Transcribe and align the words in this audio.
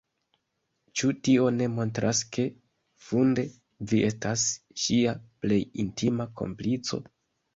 Ĉu 0.99 1.09
tio 1.27 1.43
ne 1.57 1.65
montras 1.73 2.21
ke, 2.37 2.45
funde, 3.09 3.45
vi 3.91 4.01
estas 4.07 4.45
ŝia 4.85 5.13
plej 5.43 5.59
intima 5.87 6.27
komplico? 6.43 7.03